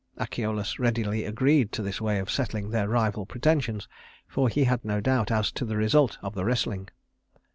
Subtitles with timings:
[0.17, 3.87] Achelous readily agreed to this way of settling their rival pretensions,
[4.27, 6.89] for he had no doubt as to the result of the wrestling.